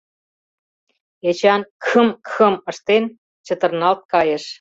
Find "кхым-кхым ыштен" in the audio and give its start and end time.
1.81-3.03